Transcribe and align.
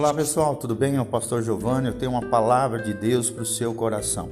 Olá 0.00 0.14
pessoal, 0.14 0.56
tudo 0.56 0.74
bem? 0.74 0.96
É 0.96 1.00
o 1.02 1.04
pastor 1.04 1.42
Giovanni. 1.42 1.88
Eu 1.88 1.92
tenho 1.92 2.12
uma 2.12 2.22
palavra 2.22 2.78
de 2.78 2.94
Deus 2.94 3.28
para 3.28 3.42
o 3.42 3.46
seu 3.46 3.74
coração. 3.74 4.30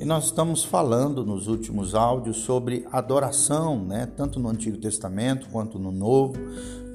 E 0.00 0.04
nós 0.04 0.24
estamos 0.24 0.64
falando 0.64 1.24
nos 1.24 1.46
últimos 1.46 1.94
áudios 1.94 2.38
sobre 2.38 2.84
adoração, 2.90 3.78
né? 3.78 4.08
Tanto 4.16 4.40
no 4.40 4.48
Antigo 4.48 4.76
Testamento 4.76 5.46
quanto 5.52 5.78
no 5.78 5.92
Novo. 5.92 6.34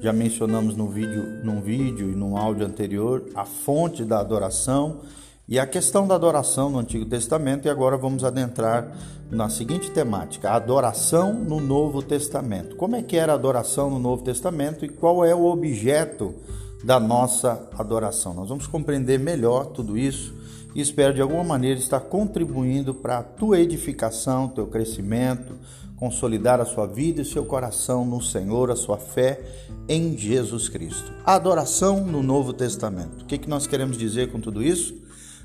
Já 0.02 0.12
mencionamos 0.12 0.76
no 0.76 0.86
vídeo, 0.86 1.40
num 1.42 1.62
vídeo 1.62 2.10
e 2.10 2.14
num 2.14 2.36
áudio 2.36 2.66
anterior 2.66 3.24
a 3.34 3.46
fonte 3.46 4.04
da 4.04 4.20
adoração 4.20 5.00
e 5.48 5.58
a 5.58 5.66
questão 5.66 6.06
da 6.06 6.14
adoração 6.14 6.68
no 6.68 6.78
Antigo 6.78 7.06
Testamento. 7.06 7.68
E 7.68 7.70
agora 7.70 7.96
vamos 7.96 8.22
adentrar 8.22 8.94
na 9.30 9.48
seguinte 9.48 9.90
temática: 9.92 10.50
adoração 10.50 11.32
no 11.32 11.58
Novo 11.58 12.02
Testamento. 12.02 12.76
Como 12.76 12.96
é 12.96 13.02
que 13.02 13.16
era 13.16 13.32
a 13.32 13.36
adoração 13.36 13.88
no 13.88 13.98
Novo 13.98 14.22
Testamento 14.22 14.84
e 14.84 14.90
qual 14.90 15.24
é 15.24 15.34
o 15.34 15.46
objeto 15.46 16.34
da 16.82 16.98
nossa 16.98 17.68
adoração. 17.78 18.34
Nós 18.34 18.48
vamos 18.48 18.66
compreender 18.66 19.18
melhor 19.18 19.66
tudo 19.66 19.96
isso 19.98 20.34
e 20.74 20.80
espero 20.80 21.14
de 21.14 21.20
alguma 21.20 21.44
maneira 21.44 21.78
estar 21.78 22.00
contribuindo 22.00 22.94
para 22.94 23.18
a 23.18 23.22
tua 23.22 23.60
edificação, 23.60 24.48
teu 24.48 24.66
crescimento, 24.66 25.54
consolidar 25.96 26.60
a 26.60 26.64
sua 26.64 26.86
vida 26.86 27.20
e 27.20 27.24
seu 27.24 27.44
coração 27.44 28.04
no 28.04 28.22
Senhor, 28.22 28.70
a 28.70 28.76
sua 28.76 28.96
fé 28.96 29.40
em 29.88 30.16
Jesus 30.16 30.68
Cristo. 30.68 31.12
A 31.24 31.34
adoração 31.34 32.04
no 32.04 32.22
Novo 32.22 32.52
Testamento. 32.52 33.22
O 33.22 33.26
que, 33.26 33.36
que 33.36 33.50
nós 33.50 33.66
queremos 33.66 33.98
dizer 33.98 34.30
com 34.30 34.40
tudo 34.40 34.62
isso? 34.62 34.94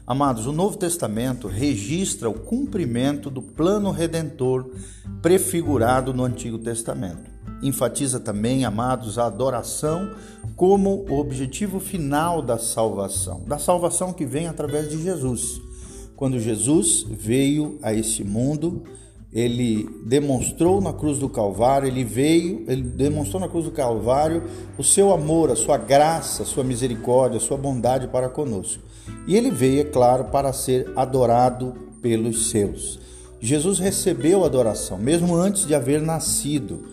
Amados, 0.08 0.45
o 0.45 0.52
Novo 0.52 0.77
Testamento 0.77 1.47
registra 1.47 2.30
o 2.30 2.33
cumprimento 2.33 3.31
do 3.31 3.41
plano 3.41 3.89
redentor 3.89 4.70
prefigurado 5.22 6.13
no 6.13 6.23
Antigo 6.23 6.59
Testamento 6.59 7.34
enfatiza 7.62 8.20
também, 8.20 8.66
amados, 8.66 9.17
a 9.17 9.25
adoração 9.25 10.11
como 10.56 11.06
o 11.09 11.20
objetivo 11.20 11.80
final 11.80 12.42
da 12.42 12.58
salvação, 12.58 13.42
da 13.45 13.58
salvação 13.58 14.14
que 14.14 14.25
vem 14.25 14.47
através 14.47 14.89
de 14.89 15.02
Jesus. 15.02 15.62
Quando 16.16 16.39
Jesus 16.39 17.06
veio 17.09 17.78
a 17.81 17.94
esse 17.94 18.23
mundo, 18.23 18.84
ele 19.34 19.89
demonstrou 20.06 20.80
na 20.80 20.94
cruz 20.94 21.17
do 21.20 21.28
Calvário, 21.28 21.89
ele 21.89 22.06
veio, 22.06 22.64
ele 22.70 22.84
demonstrou 22.84 23.42
na 23.42 23.50
cruz 23.50 23.66
do 23.66 23.72
Calvário 23.72 24.44
o 24.78 24.84
seu 24.84 25.12
amor, 25.12 25.52
a 25.52 25.58
sua 25.58 25.78
graça, 25.78 26.44
a 26.44 26.45
sua 26.45 26.64
misericórdia, 26.64 27.38
a 27.38 27.42
sua 27.42 27.58
bondade 27.58 28.08
para 28.08 28.30
conosco. 28.30 28.81
E 29.28 29.36
ele 29.36 29.52
veio, 29.52 29.81
é 29.81 29.84
claro, 29.84 30.25
para 30.25 30.53
ser 30.53 30.90
adorado 30.95 31.73
pelos 32.02 32.50
seus. 32.50 32.97
Jesus 33.42 33.78
recebeu 33.78 34.45
adoração, 34.45 34.97
mesmo 34.97 35.36
antes 35.36 35.67
de 35.67 35.75
haver 35.75 36.02
nascido 36.02 36.86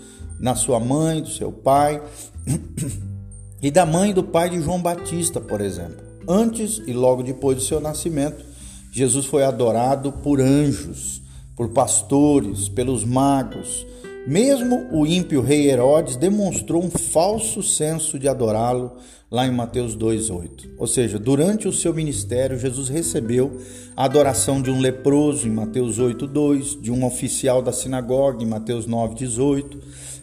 na 0.43 0.57
sua 0.57 0.81
mãe, 0.81 1.23
do 1.23 1.31
seu 1.31 1.53
pai 1.53 2.03
e 3.63 3.71
da 3.71 3.87
mãe 3.87 4.13
do 4.13 4.25
pai 4.25 4.51
de 4.51 4.61
João 4.61 4.83
Batista, 4.83 5.41
por 5.41 5.61
exemplo. 5.61 6.05
Antes 6.29 6.83
e 6.85 6.93
logo 6.93 7.23
depois 7.23 7.57
do 7.57 7.63
seu 7.63 7.81
nascimento, 7.81 8.45
Jesus 8.91 9.25
foi 9.25 9.45
adorado 9.45 10.11
por 10.11 10.41
anjos, 10.41 11.23
por 11.57 11.69
pastores, 11.69 12.69
pelos 12.69 13.05
magos. 13.05 13.87
Mesmo 14.27 14.89
o 14.93 15.07
ímpio 15.07 15.41
rei 15.41 15.71
Herodes 15.71 16.17
demonstrou 16.17 16.83
um 16.83 16.91
falso 16.91 17.63
senso 17.63 18.19
de 18.19 18.29
adorá-lo 18.29 18.93
lá 19.31 19.47
em 19.47 19.53
Mateus 19.53 19.97
2:8. 19.97 20.71
Ou 20.77 20.87
seja, 20.87 21.19
durante 21.19 21.67
o 21.67 21.73
seu 21.73 21.95
ministério, 21.95 22.59
Jesus 22.59 22.89
recebeu 22.89 23.59
a 23.97 24.05
adoração 24.05 24.61
de 24.61 24.71
um 24.71 24.81
leproso 24.81 25.49
em 25.49 25.51
Mateus 25.51 25.99
8:2, 25.99 26.81
de 26.81 26.91
um 26.93 27.05
oficial 27.05 27.63
da 27.63 27.73
sinagoga 27.73 28.43
em 28.43 28.47
Mateus 28.47 28.87
9:18 28.87 29.79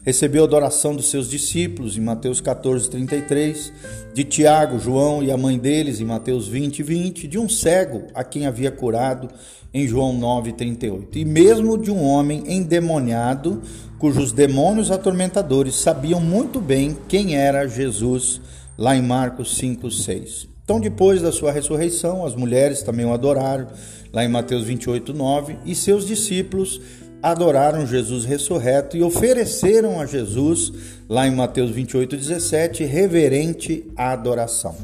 recebeu 0.09 0.41
a 0.41 0.45
adoração 0.45 0.95
dos 0.95 1.11
seus 1.11 1.29
discípulos 1.29 1.95
em 1.95 2.01
Mateus 2.01 2.41
14, 2.41 2.89
33, 2.89 3.71
de 4.11 4.23
Tiago, 4.23 4.79
João 4.79 5.21
e 5.21 5.31
a 5.31 5.37
mãe 5.37 5.55
deles 5.55 6.01
em 6.01 6.03
Mateus 6.03 6.47
20, 6.47 6.81
20, 6.81 7.27
de 7.27 7.37
um 7.37 7.47
cego 7.47 8.07
a 8.15 8.23
quem 8.23 8.47
havia 8.47 8.71
curado 8.71 9.29
em 9.71 9.87
João 9.87 10.11
9, 10.11 10.53
38, 10.53 11.19
e 11.19 11.23
mesmo 11.23 11.77
de 11.77 11.91
um 11.91 12.03
homem 12.03 12.43
endemoniado, 12.47 13.61
cujos 13.99 14.31
demônios 14.31 14.89
atormentadores 14.89 15.75
sabiam 15.75 16.19
muito 16.19 16.59
bem 16.59 16.97
quem 17.07 17.35
era 17.35 17.67
Jesus, 17.67 18.41
lá 18.75 18.95
em 18.95 19.03
Marcos 19.03 19.57
5, 19.57 19.91
6. 19.91 20.47
Então, 20.63 20.79
depois 20.79 21.21
da 21.21 21.31
sua 21.31 21.51
ressurreição, 21.51 22.25
as 22.25 22.33
mulheres 22.33 22.81
também 22.81 23.05
o 23.05 23.13
adoraram, 23.13 23.67
lá 24.11 24.25
em 24.25 24.27
Mateus 24.27 24.63
28, 24.63 25.13
9, 25.13 25.57
e 25.65 25.75
seus 25.75 26.07
discípulos 26.07 26.81
adoraram 27.21 27.85
Jesus 27.85 28.25
ressurreto 28.25 28.95
e 28.95 29.03
ofereceram 29.03 29.99
a 29.99 30.05
Jesus, 30.05 30.71
lá 31.07 31.27
em 31.27 31.35
Mateus 31.35 31.71
28, 31.71 32.15
17, 32.15 32.83
reverente 32.83 33.85
adoração. 33.95 34.75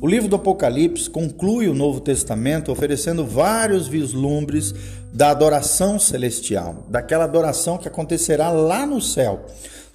O 0.00 0.06
livro 0.06 0.28
do 0.28 0.36
Apocalipse 0.36 1.08
conclui 1.08 1.68
o 1.68 1.74
Novo 1.74 2.00
Testamento 2.00 2.72
oferecendo 2.72 3.24
vários 3.24 3.86
vislumbres 3.86 4.74
da 5.12 5.30
adoração 5.30 5.98
celestial, 5.98 6.86
daquela 6.88 7.24
adoração 7.24 7.78
que 7.78 7.86
acontecerá 7.86 8.50
lá 8.50 8.84
no 8.84 9.00
céu. 9.00 9.46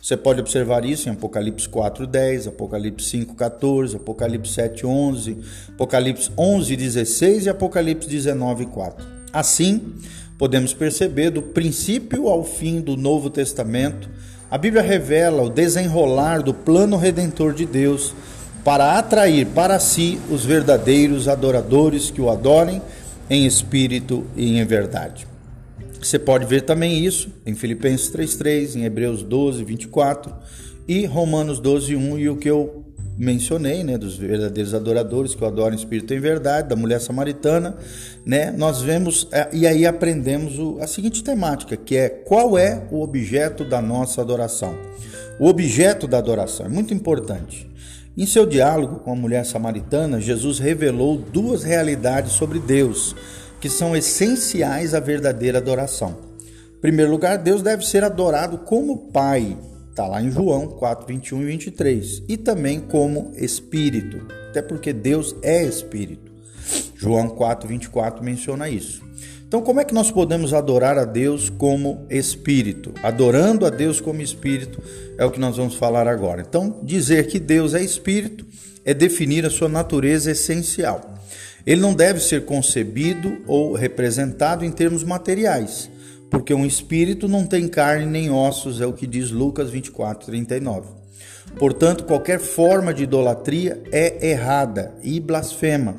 Você 0.01 0.15
pode 0.15 0.39
observar 0.39 0.85
isso 0.85 1.09
em 1.09 1.11
Apocalipse 1.11 1.67
4:10, 1.67 2.47
Apocalipse 2.47 3.09
5:14, 3.09 3.97
Apocalipse 3.97 4.53
7:11, 4.53 5.37
Apocalipse 5.73 6.31
11:16 6.37 7.45
e 7.45 7.49
Apocalipse 7.49 8.07
19:4. 8.07 9.05
Assim, 9.33 9.93
podemos 10.37 10.73
perceber 10.73 11.31
do 11.31 11.41
princípio 11.41 12.27
ao 12.27 12.43
fim 12.43 12.79
do 12.79 12.95
Novo 12.95 13.29
Testamento, 13.29 14.09
a 14.49 14.57
Bíblia 14.57 14.81
revela 14.81 15.43
o 15.43 15.49
desenrolar 15.49 16.41
do 16.41 16.53
plano 16.53 16.95
redentor 16.95 17.53
de 17.53 17.65
Deus 17.65 18.13
para 18.63 18.97
atrair 18.97 19.47
para 19.47 19.79
si 19.79 20.19
os 20.29 20.45
verdadeiros 20.45 21.27
adoradores 21.27 22.11
que 22.11 22.21
o 22.21 22.29
adorem 22.29 22.81
em 23.29 23.45
espírito 23.45 24.25
e 24.35 24.57
em 24.57 24.65
verdade. 24.65 25.27
Você 26.01 26.19
pode 26.19 26.45
ver 26.45 26.61
também 26.61 27.03
isso 27.03 27.29
em 27.45 27.55
Filipenses 27.55 28.09
3:3, 28.09 28.75
em 28.75 28.83
Hebreus 28.83 29.23
12, 29.23 29.63
24 29.63 30.33
e 30.87 31.05
Romanos 31.05 31.59
12, 31.59 31.95
1 31.95 32.19
e 32.19 32.29
o 32.29 32.37
que 32.37 32.49
eu 32.49 32.85
mencionei, 33.17 33.83
né, 33.83 33.97
dos 33.97 34.15
verdadeiros 34.15 34.73
adoradores 34.73 35.33
que 35.33 35.43
o 35.43 35.47
adoram 35.47 35.75
espírito 35.75 36.13
em 36.13 36.19
verdade, 36.19 36.69
da 36.69 36.75
mulher 36.75 37.01
samaritana, 37.01 37.75
né, 38.25 38.51
nós 38.51 38.81
vemos 38.81 39.27
é, 39.31 39.49
e 39.51 39.65
aí 39.65 39.85
aprendemos 39.85 40.59
o, 40.59 40.77
a 40.79 40.87
seguinte 40.87 41.23
temática, 41.23 41.75
que 41.75 41.95
é 41.95 42.09
qual 42.09 42.57
é 42.57 42.83
o 42.91 43.01
objeto 43.01 43.65
da 43.65 43.81
nossa 43.81 44.21
adoração. 44.21 44.75
O 45.39 45.47
objeto 45.47 46.07
da 46.07 46.17
adoração 46.17 46.65
é 46.65 46.69
muito 46.69 46.93
importante. 46.93 47.67
Em 48.15 48.25
seu 48.25 48.45
diálogo 48.45 48.99
com 48.99 49.11
a 49.11 49.15
mulher 49.15 49.45
samaritana, 49.45 50.19
Jesus 50.19 50.59
revelou 50.59 51.17
duas 51.17 51.63
realidades 51.63 52.33
sobre 52.33 52.59
Deus 52.59 53.15
que 53.59 53.69
são 53.69 53.95
essenciais 53.95 54.93
à 54.93 54.99
verdadeira 54.99 55.57
adoração. 55.57 56.17
Em 56.77 56.81
primeiro 56.81 57.11
lugar, 57.11 57.37
Deus 57.37 57.61
deve 57.61 57.85
ser 57.85 58.03
adorado 58.03 58.59
como 58.59 59.11
Pai, 59.11 59.57
Está 59.97 60.05
lá 60.05 60.21
em 60.21 60.29
João 60.29 60.67
4, 60.67 61.07
21 61.07 61.41
e 61.41 61.45
23. 61.45 62.23
E 62.29 62.37
também 62.37 62.79
como 62.79 63.31
Espírito, 63.35 64.27
até 64.47 64.61
porque 64.61 64.93
Deus 64.93 65.35
é 65.41 65.63
Espírito. 65.63 66.31
João 66.95 67.27
4, 67.29 67.67
24 67.67 68.23
menciona 68.23 68.69
isso. 68.69 69.01
Então, 69.47 69.59
como 69.59 69.79
é 69.79 69.83
que 69.83 69.95
nós 69.95 70.11
podemos 70.11 70.53
adorar 70.53 70.99
a 70.99 71.03
Deus 71.03 71.49
como 71.49 72.05
Espírito? 72.11 72.93
Adorando 73.01 73.65
a 73.65 73.71
Deus 73.71 73.99
como 73.99 74.21
Espírito 74.21 74.83
é 75.17 75.25
o 75.25 75.31
que 75.31 75.39
nós 75.39 75.57
vamos 75.57 75.73
falar 75.73 76.07
agora. 76.07 76.45
Então, 76.47 76.79
dizer 76.83 77.25
que 77.25 77.39
Deus 77.39 77.73
é 77.73 77.81
Espírito 77.81 78.45
é 78.85 78.93
definir 78.93 79.47
a 79.47 79.49
sua 79.49 79.67
natureza 79.67 80.29
essencial. 80.29 81.15
Ele 81.65 81.81
não 81.81 81.95
deve 81.95 82.19
ser 82.19 82.45
concebido 82.45 83.39
ou 83.47 83.73
representado 83.73 84.63
em 84.63 84.71
termos 84.71 85.03
materiais 85.03 85.89
porque 86.29 86.53
um 86.53 86.65
espírito 86.65 87.27
não 87.27 87.45
tem 87.45 87.67
carne 87.67 88.05
nem 88.05 88.29
ossos, 88.29 88.81
é 88.81 88.85
o 88.85 88.93
que 88.93 89.07
diz 89.07 89.31
Lucas 89.31 89.69
24, 89.69 90.25
39. 90.25 90.89
Portanto, 91.57 92.03
qualquer 92.03 92.39
forma 92.39 92.93
de 92.93 93.03
idolatria 93.03 93.81
é 93.91 94.29
errada 94.29 94.93
e 95.01 95.19
blasfema, 95.19 95.95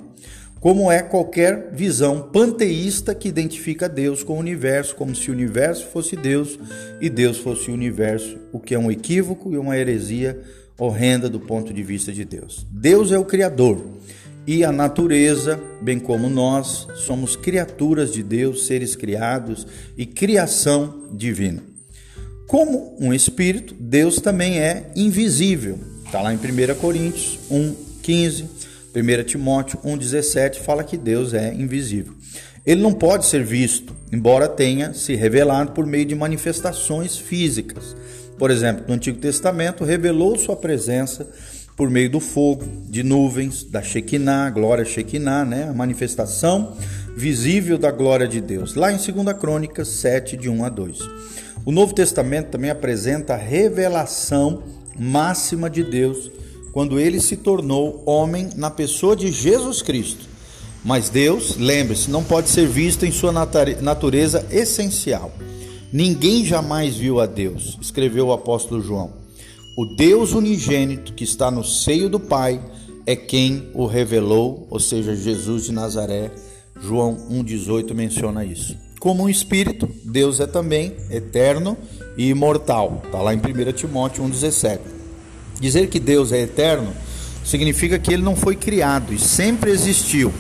como 0.61 0.91
é 0.91 1.03
qualquer 1.03 1.71
visão 1.73 2.21
panteísta 2.33 3.15
que 3.15 3.29
identifica 3.29 3.89
Deus 3.89 4.23
com 4.23 4.35
o 4.35 4.39
universo, 4.39 4.95
como 4.95 5.15
se 5.15 5.31
o 5.31 5.35
universo 5.35 5.87
fosse 5.87 6.17
Deus 6.17 6.59
e 7.01 7.09
Deus 7.09 7.39
fosse 7.39 7.71
o 7.71 7.75
universo, 7.75 8.39
o 8.53 8.59
que 8.59 8.75
é 8.75 8.79
um 8.79 8.91
equívoco 8.91 9.53
e 9.53 9.59
uma 9.59 9.77
heresia 9.79 10.39
horrenda 10.79 11.29
do 11.29 11.41
ponto 11.41 11.73
de 11.73 11.83
vista 11.83 12.13
de 12.13 12.25
Deus. 12.25 12.67
Deus 12.71 13.11
é 13.13 13.19
o 13.19 13.25
Criador 13.25 13.85
e 14.49 14.65
a 14.65 14.73
natureza, 14.73 15.61
bem 15.79 15.99
como 15.99 16.31
nós, 16.31 16.89
somos 16.95 17.37
criaturas 17.37 18.11
de 18.11 18.23
Deus, 18.23 18.67
seres 18.67 18.97
criados 18.97 19.67
e 19.95 20.07
criação 20.07 21.03
divina. 21.13 21.63
Como 22.47 22.97
um 22.99 23.13
espírito, 23.13 23.75
Deus 23.79 24.23
também 24.23 24.59
é 24.59 24.91
invisível. 24.97 25.79
Está 26.03 26.23
lá 26.23 26.33
em 26.33 26.39
1 26.39 26.75
Coríntios 26.77 27.39
1,15, 27.51 28.47
1 28.97 29.25
Timóteo 29.25 29.81
1,17 29.85 30.61
fala 30.61 30.83
que 30.83 30.97
Deus 30.97 31.35
é 31.35 31.53
invisível. 31.53 32.15
Ele 32.65 32.81
não 32.81 32.95
pode 32.95 33.27
ser 33.27 33.45
visto, 33.45 33.95
embora 34.11 34.49
tenha 34.49 34.95
se 34.95 35.15
revelado 35.15 35.73
por 35.73 35.85
meio 35.85 36.07
de 36.07 36.15
manifestações 36.15 37.19
físicas. 37.19 37.95
Por 38.39 38.51
exemplo, 38.51 38.87
no 38.89 38.95
Antigo 38.95 39.19
Testamento 39.19 39.85
revelou 39.85 40.39
sua 40.39 40.57
presença 40.57 41.29
por 41.79 41.89
meio 41.89 42.11
do 42.11 42.19
fogo, 42.19 42.65
de 42.91 43.05
nuvens, 43.05 43.63
da 43.63 43.81
Shekinah, 43.81 44.51
glória 44.51 44.85
Shekinah, 44.85 45.45
né? 45.45 45.69
a 45.71 45.73
manifestação 45.73 46.77
visível 47.17 47.79
da 47.79 47.93
glória 47.93 48.27
de 48.27 48.41
Deus. 48.41 48.75
Lá 48.75 48.93
em 48.93 48.97
2 48.97 49.39
Crônicas 49.39 49.87
7, 49.87 50.37
de 50.37 50.51
1 50.51 50.65
a 50.65 50.69
2. 50.69 50.99
O 51.65 51.71
Novo 51.71 51.95
Testamento 51.95 52.49
também 52.49 52.69
apresenta 52.69 53.35
a 53.35 53.37
revelação 53.37 54.65
máxima 54.99 55.71
de 55.71 55.85
Deus 55.85 56.33
quando 56.73 56.99
ele 56.99 57.21
se 57.21 57.37
tornou 57.37 58.03
homem 58.05 58.51
na 58.57 58.71
pessoa 58.71 59.15
de 59.15 59.31
Jesus 59.31 59.81
Cristo. 59.81 60.27
Mas 60.85 61.09
Deus, 61.09 61.57
lembre-se, 61.57 62.11
não 62.11 62.25
pode 62.25 62.49
ser 62.49 62.67
visto 62.67 63.07
em 63.07 63.13
sua 63.13 63.33
natureza 63.33 64.45
essencial. 64.51 65.31
Ninguém 65.93 66.45
jamais 66.45 66.97
viu 66.97 67.21
a 67.21 67.27
Deus, 67.27 67.79
escreveu 67.81 68.27
o 68.27 68.33
apóstolo 68.33 68.83
João. 68.83 69.28
O 69.79 69.87
Deus 69.87 70.33
unigênito 70.33 71.13
que 71.13 71.23
está 71.23 71.53
no 71.53 71.63
seio 71.63 72.09
do 72.09 72.19
Pai 72.19 72.61
é 73.07 73.15
quem 73.15 73.71
o 73.73 73.87
revelou, 73.87 74.67
ou 74.69 74.81
seja, 74.81 75.15
Jesus 75.15 75.67
de 75.67 75.73
Nazaré. 75.73 76.33
João 76.83 77.17
1,18 77.31 77.95
menciona 77.95 78.45
isso. 78.45 78.77
Como 78.99 79.23
um 79.23 79.29
espírito, 79.29 79.89
Deus 80.05 80.41
é 80.41 80.49
também 80.49 80.97
eterno 81.13 81.79
e 82.17 82.29
imortal. 82.29 83.03
Está 83.05 83.23
lá 83.23 83.33
em 83.33 83.37
1 83.37 83.73
Timóteo 83.73 84.25
1,17. 84.25 84.81
Dizer 85.61 85.87
que 85.87 86.01
Deus 86.01 86.33
é 86.33 86.41
eterno 86.41 86.93
significa 87.45 88.01
que 88.01 88.13
ele 88.13 88.25
não 88.25 88.35
foi 88.35 88.57
criado 88.57 89.15
e 89.15 89.19
sempre 89.21 89.71
existiu. 89.71 90.33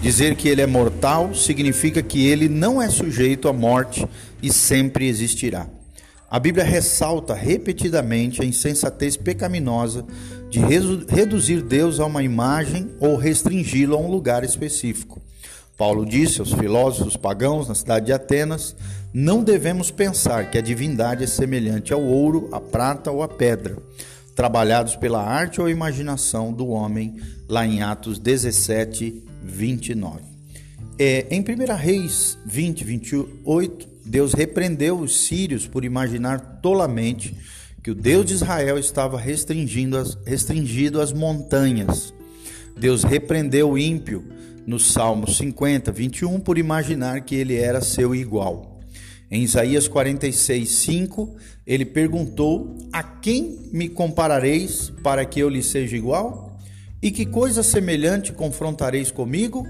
Dizer 0.00 0.36
que 0.36 0.48
ele 0.48 0.62
é 0.62 0.68
mortal 0.68 1.34
significa 1.34 2.00
que 2.00 2.24
ele 2.24 2.48
não 2.48 2.80
é 2.80 2.88
sujeito 2.88 3.48
à 3.48 3.52
morte 3.52 4.06
e 4.40 4.52
sempre 4.52 5.08
existirá. 5.08 5.66
A 6.30 6.38
Bíblia 6.38 6.62
ressalta 6.62 7.32
repetidamente 7.32 8.42
a 8.42 8.44
insensatez 8.44 9.16
pecaminosa 9.16 10.04
de 10.50 10.60
reduzir 10.60 11.62
Deus 11.62 11.98
a 11.98 12.04
uma 12.04 12.22
imagem 12.22 12.90
ou 13.00 13.16
restringi-lo 13.16 13.94
a 13.94 13.98
um 13.98 14.10
lugar 14.10 14.44
específico. 14.44 15.22
Paulo 15.74 16.04
disse 16.04 16.40
aos 16.40 16.52
filósofos 16.52 17.16
pagãos 17.16 17.66
na 17.66 17.74
cidade 17.74 18.06
de 18.06 18.12
Atenas: 18.12 18.76
Não 19.14 19.42
devemos 19.42 19.90
pensar 19.90 20.50
que 20.50 20.58
a 20.58 20.60
divindade 20.60 21.24
é 21.24 21.26
semelhante 21.26 21.94
ao 21.94 22.02
ouro, 22.02 22.50
à 22.52 22.60
prata 22.60 23.10
ou 23.10 23.22
à 23.22 23.28
pedra, 23.28 23.78
trabalhados 24.36 24.96
pela 24.96 25.22
arte 25.22 25.62
ou 25.62 25.68
imaginação 25.68 26.52
do 26.52 26.68
homem, 26.68 27.16
lá 27.48 27.66
em 27.66 27.80
Atos 27.80 28.18
17, 28.18 29.24
29. 29.42 30.20
É, 30.98 31.26
em 31.30 31.40
1 31.40 31.74
Reis 31.74 32.36
20, 32.44 32.84
28, 32.84 33.88
Deus 34.08 34.32
repreendeu 34.32 34.98
os 34.98 35.26
sírios 35.26 35.66
por 35.66 35.84
imaginar 35.84 36.60
tolamente 36.62 37.36
que 37.82 37.90
o 37.90 37.94
Deus 37.94 38.24
de 38.24 38.34
Israel 38.34 38.78
estava 38.78 39.18
restringindo 39.18 39.98
as, 39.98 40.16
restringido 40.26 41.00
as 41.00 41.12
montanhas. 41.12 42.12
Deus 42.76 43.04
repreendeu 43.04 43.70
o 43.70 43.78
ímpio 43.78 44.24
no 44.66 44.78
Salmo 44.78 45.30
50, 45.30 45.92
21 45.92 46.40
por 46.40 46.56
imaginar 46.56 47.20
que 47.20 47.34
ele 47.34 47.56
era 47.56 47.82
seu 47.82 48.14
igual. 48.14 48.80
Em 49.30 49.42
Isaías 49.42 49.86
46, 49.86 50.68
5, 50.68 51.36
ele 51.66 51.84
perguntou: 51.84 52.78
A 52.90 53.02
quem 53.02 53.68
me 53.72 53.90
comparareis 53.90 54.90
para 55.02 55.24
que 55.26 55.38
eu 55.38 55.50
lhe 55.50 55.62
seja 55.62 55.96
igual? 55.96 56.58
E 57.02 57.10
que 57.10 57.26
coisa 57.26 57.62
semelhante 57.62 58.32
confrontareis 58.32 59.10
comigo? 59.10 59.66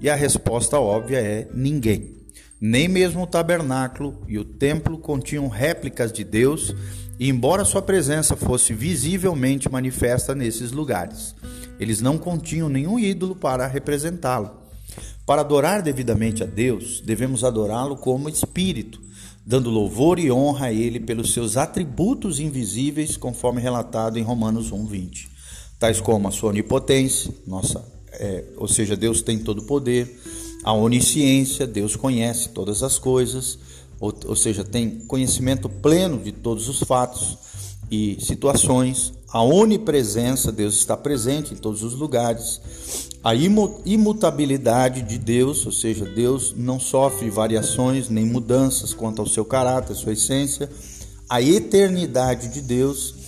E 0.00 0.08
a 0.08 0.14
resposta 0.14 0.80
óbvia 0.80 1.18
é: 1.18 1.46
ninguém. 1.54 2.21
Nem 2.62 2.86
mesmo 2.86 3.24
o 3.24 3.26
tabernáculo 3.26 4.22
e 4.28 4.38
o 4.38 4.44
templo 4.44 4.96
continham 4.96 5.48
réplicas 5.48 6.12
de 6.12 6.22
Deus, 6.22 6.72
e 7.18 7.28
embora 7.28 7.64
sua 7.64 7.82
presença 7.82 8.36
fosse 8.36 8.72
visivelmente 8.72 9.68
manifesta 9.68 10.32
nesses 10.32 10.70
lugares, 10.70 11.34
eles 11.80 12.00
não 12.00 12.16
continham 12.16 12.68
nenhum 12.68 13.00
ídolo 13.00 13.34
para 13.34 13.66
representá-lo. 13.66 14.62
Para 15.26 15.40
adorar 15.40 15.82
devidamente 15.82 16.44
a 16.44 16.46
Deus, 16.46 17.00
devemos 17.00 17.42
adorá-lo 17.42 17.96
como 17.96 18.28
espírito, 18.28 19.00
dando 19.44 19.68
louvor 19.68 20.20
e 20.20 20.30
honra 20.30 20.66
a 20.66 20.72
ele 20.72 21.00
pelos 21.00 21.32
seus 21.32 21.56
atributos 21.56 22.38
invisíveis, 22.38 23.16
conforme 23.16 23.60
relatado 23.60 24.20
em 24.20 24.22
Romanos 24.22 24.70
1:20 24.70 25.32
tais 25.82 26.00
como 26.00 26.28
a 26.28 26.30
sua 26.30 26.50
onipotência, 26.50 27.34
nossa, 27.44 27.84
é, 28.12 28.44
ou 28.56 28.68
seja, 28.68 28.96
Deus 28.96 29.20
tem 29.20 29.36
todo 29.36 29.62
o 29.62 29.66
poder, 29.66 30.16
a 30.62 30.72
onisciência, 30.72 31.66
Deus 31.66 31.96
conhece 31.96 32.50
todas 32.50 32.82
as 32.82 32.98
coisas, 32.98 33.58
ou, 34.00 34.12
ou 34.26 34.36
seja, 34.36 34.64
tem 34.64 35.00
conhecimento 35.06 35.68
pleno 35.68 36.18
de 36.18 36.32
todos 36.32 36.68
os 36.68 36.80
fatos 36.80 37.38
e 37.90 38.18
situações, 38.20 39.12
a 39.32 39.42
onipresença, 39.42 40.52
Deus 40.52 40.74
está 40.74 40.96
presente 40.96 41.54
em 41.54 41.56
todos 41.56 41.82
os 41.82 41.94
lugares, 41.94 42.60
a 43.24 43.34
imutabilidade 43.34 45.02
de 45.02 45.18
Deus, 45.18 45.64
ou 45.64 45.72
seja, 45.72 46.04
Deus 46.04 46.54
não 46.56 46.80
sofre 46.80 47.30
variações 47.30 48.08
nem 48.08 48.26
mudanças 48.26 48.92
quanto 48.92 49.20
ao 49.20 49.28
seu 49.28 49.44
caráter, 49.44 49.94
sua 49.94 50.12
essência, 50.12 50.68
a 51.28 51.40
eternidade 51.40 52.48
de 52.48 52.60
Deus 52.60 53.22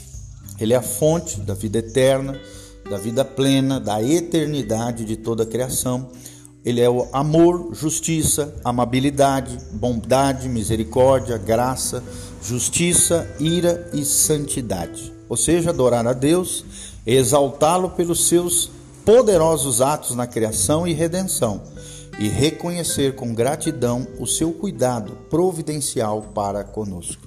ele 0.59 0.73
é 0.73 0.77
a 0.77 0.83
fonte 0.83 1.41
da 1.41 1.55
vida 1.55 1.79
eterna, 1.79 2.41
da 2.89 2.97
vida 2.97 3.25
plena, 3.25 3.81
da 3.81 4.03
eternidade 4.03 5.05
de 5.05 5.17
toda 5.17 5.43
a 5.43 5.47
criação. 5.47 6.11
Ele 6.65 6.81
é 6.81 6.89
o 6.89 7.07
amor, 7.13 7.71
justiça, 7.75 8.55
amabilidade, 8.65 9.59
bondade, 9.73 10.49
misericórdia, 10.49 11.37
graça, 11.37 12.03
justiça, 12.43 13.29
ira 13.39 13.91
e 13.93 14.05
santidade. 14.05 15.13
Ou 15.29 15.37
seja, 15.37 15.71
adorar 15.71 16.07
a 16.07 16.13
Deus, 16.13 16.65
exaltá-lo 17.07 17.91
pelos 17.91 18.29
seus 18.29 18.71
poderosos 19.05 19.83
atos 19.83 20.17
na 20.17 20.27
criação 20.27 20.87
e 20.87 20.95
redenção 20.95 21.63
e 22.19 22.29
reconhecer 22.29 23.15
com 23.15 23.35
gratidão 23.35 24.07
o 24.19 24.27
seu 24.27 24.53
cuidado 24.53 25.13
providencial 25.29 26.23
para 26.35 26.65
conosco. 26.65 27.27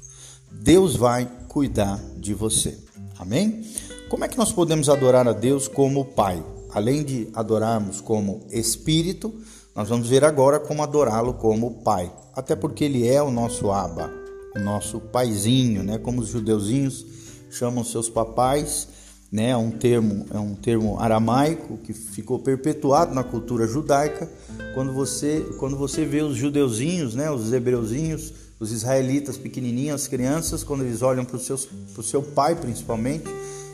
Deus 0.52 0.96
vai 0.96 1.30
cuidar 1.48 2.00
de 2.18 2.34
você. 2.34 2.78
Amém? 3.20 3.64
Como 4.10 4.24
é 4.24 4.28
que 4.28 4.38
nós 4.38 4.52
podemos 4.52 4.90
adorar 4.90 5.28
a 5.28 5.34
Deus 5.34 5.68
como 5.68 6.06
Pai? 6.06 6.44
Além 6.72 7.04
de 7.04 7.30
adorarmos 7.34 8.02
como 8.02 8.46
Espírito, 8.52 9.34
nós 9.76 9.90
vamos 9.90 10.10
ver 10.10 10.24
agora 10.24 10.60
como 10.60 10.82
adorá-lo 10.82 11.36
como 11.36 11.82
Pai. 11.84 12.12
Até 12.36 12.56
porque 12.56 12.84
ele 12.84 13.08
é 13.08 13.22
o 13.22 13.32
nosso 13.32 13.72
Abba, 13.72 14.12
o 14.56 14.60
nosso 14.60 15.00
paizinho, 15.00 15.84
né? 15.84 15.98
Como 15.98 16.22
os 16.22 16.30
judeuzinhos 16.30 17.06
chamam 17.50 17.84
seus 17.84 18.10
papais, 18.10 18.88
né? 19.32 19.50
É 19.52 19.58
um 19.58 19.72
termo, 19.72 20.26
é 20.32 20.40
um 20.40 20.56
termo 20.56 21.00
aramaico 21.00 21.78
que 21.78 21.94
ficou 21.94 22.40
perpetuado 22.40 23.14
na 23.14 23.24
cultura 23.24 23.68
judaica. 23.68 24.30
Quando 24.74 24.94
você, 24.94 25.46
quando 25.60 25.78
você 25.78 26.06
vê 26.06 26.22
os 26.22 26.36
judeuzinhos, 26.36 27.16
né? 27.16 27.30
Os 27.30 27.54
hebreuzinhos 27.54 28.34
os 28.60 28.72
israelitas 28.72 29.38
pequenininhos, 29.38 30.02
as 30.02 30.08
crianças, 30.08 30.64
quando 30.64 30.84
eles 30.84 31.02
olham 31.02 31.24
para 31.24 31.38
o 31.38 32.04
seu 32.04 32.24
pai 32.24 32.56
principalmente, 32.56 33.26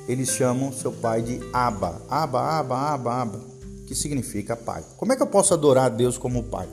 eles 0.07 0.29
chamam 0.29 0.73
seu 0.73 0.91
pai 0.91 1.21
de 1.21 1.39
Abba. 1.53 2.01
Abba, 2.09 2.39
Abba, 2.39 2.75
Abba, 2.75 3.21
Abba, 3.21 3.41
que 3.87 3.95
significa 3.95 4.55
pai. 4.55 4.83
Como 4.97 5.13
é 5.13 5.15
que 5.15 5.23
eu 5.23 5.27
posso 5.27 5.53
adorar 5.53 5.85
a 5.85 5.89
Deus 5.89 6.17
como 6.17 6.43
pai? 6.43 6.67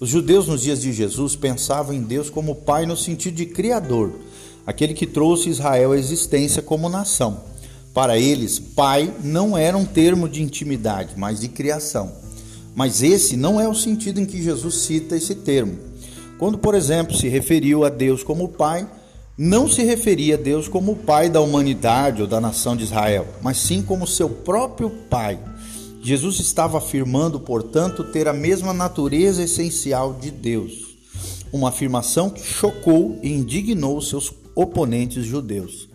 Os 0.00 0.08
judeus 0.08 0.48
nos 0.48 0.62
dias 0.62 0.82
de 0.82 0.92
Jesus 0.92 1.36
pensavam 1.36 1.94
em 1.94 2.02
Deus 2.02 2.28
como 2.28 2.56
pai 2.56 2.84
no 2.84 2.96
sentido 2.96 3.36
de 3.36 3.46
criador, 3.46 4.12
aquele 4.66 4.92
que 4.92 5.06
trouxe 5.06 5.48
Israel 5.48 5.92
à 5.92 5.98
existência 5.98 6.60
como 6.60 6.88
nação. 6.88 7.40
Para 7.94 8.18
eles, 8.18 8.58
pai 8.58 9.14
não 9.22 9.56
era 9.56 9.76
um 9.76 9.84
termo 9.84 10.28
de 10.28 10.42
intimidade, 10.42 11.14
mas 11.16 11.40
de 11.40 11.48
criação. 11.48 12.12
Mas 12.74 13.04
esse 13.04 13.36
não 13.36 13.60
é 13.60 13.68
o 13.68 13.74
sentido 13.74 14.20
em 14.20 14.26
que 14.26 14.42
Jesus 14.42 14.78
cita 14.78 15.16
esse 15.16 15.36
termo. 15.36 15.78
Quando, 16.38 16.58
por 16.58 16.74
exemplo, 16.74 17.16
se 17.16 17.28
referiu 17.28 17.84
a 17.84 17.88
Deus 17.88 18.22
como 18.22 18.48
Pai, 18.48 18.88
não 19.38 19.68
se 19.68 19.82
referia 19.82 20.34
a 20.34 20.38
Deus 20.38 20.68
como 20.68 20.96
Pai 20.96 21.28
da 21.28 21.40
humanidade 21.40 22.22
ou 22.22 22.28
da 22.28 22.40
nação 22.40 22.76
de 22.76 22.84
Israel, 22.84 23.26
mas 23.40 23.56
sim 23.58 23.82
como 23.82 24.06
seu 24.06 24.28
próprio 24.28 24.90
Pai. 25.08 25.38
Jesus 26.02 26.38
estava 26.40 26.78
afirmando, 26.78 27.40
portanto, 27.40 28.04
ter 28.04 28.28
a 28.28 28.32
mesma 28.32 28.72
natureza 28.72 29.42
essencial 29.42 30.14
de 30.14 30.30
Deus. 30.30 30.96
Uma 31.52 31.68
afirmação 31.68 32.28
que 32.28 32.44
chocou 32.44 33.18
e 33.22 33.32
indignou 33.32 34.00
seus 34.02 34.32
oponentes 34.54 35.24
judeus. 35.24 35.88